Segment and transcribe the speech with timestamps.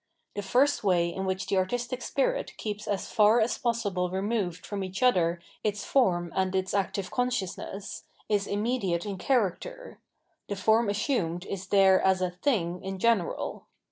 [0.33, 4.83] The first way in which the artistic spirit keeps as far as possible removed from
[4.83, 9.99] each other its form and its active consciousness, is immediate in character—
[10.49, 13.67] ^the form assumed is there as a" thing" in general.